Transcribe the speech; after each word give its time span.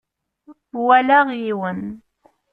Walaɣ 0.85 1.27
yiwen. 1.41 1.81